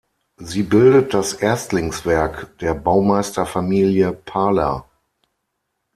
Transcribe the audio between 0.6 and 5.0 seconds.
bildet das Erstlingswerk der Baumeisterfamilie Parler.